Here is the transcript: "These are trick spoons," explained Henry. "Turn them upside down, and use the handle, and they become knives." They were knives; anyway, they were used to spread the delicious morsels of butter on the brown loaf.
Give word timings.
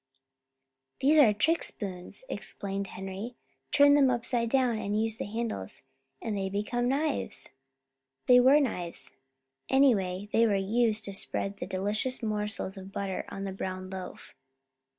"These 0.99 1.19
are 1.19 1.31
trick 1.31 1.61
spoons," 1.61 2.23
explained 2.27 2.87
Henry. 2.87 3.35
"Turn 3.71 3.93
them 3.93 4.09
upside 4.09 4.49
down, 4.49 4.79
and 4.79 4.99
use 4.99 5.19
the 5.19 5.27
handle, 5.27 5.67
and 6.23 6.35
they 6.35 6.49
become 6.49 6.89
knives." 6.89 7.49
They 8.25 8.39
were 8.39 8.59
knives; 8.59 9.11
anyway, 9.69 10.27
they 10.33 10.47
were 10.47 10.55
used 10.55 11.05
to 11.05 11.13
spread 11.13 11.57
the 11.57 11.67
delicious 11.67 12.23
morsels 12.23 12.77
of 12.77 12.91
butter 12.91 13.25
on 13.29 13.43
the 13.43 13.51
brown 13.51 13.91
loaf. 13.91 14.33